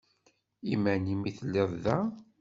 I 0.63 0.67
iman-im 0.75 1.21
i 1.29 1.31
telliḍ 1.37 1.71
da? 1.83 1.97